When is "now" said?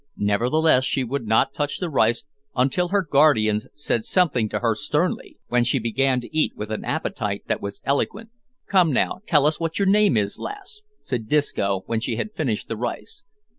8.91-9.19